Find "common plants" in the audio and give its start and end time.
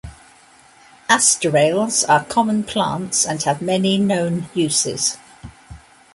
2.25-3.23